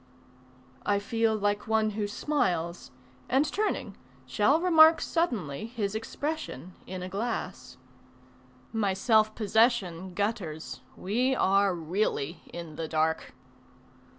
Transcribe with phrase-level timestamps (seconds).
[0.83, 2.89] I feel like one who smiles,
[3.29, 7.77] and turning shall remark Suddenly, his expression in a glass.
[8.73, 13.35] My self possession gutters; we are really in the dark.